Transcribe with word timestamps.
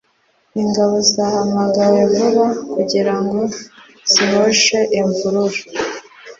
ingabo 0.61 0.95
zahamagawe 1.11 1.99
vuba 2.15 2.47
kugirango 2.73 3.39
zihoshe 4.11 4.77
imvururu 4.99 5.61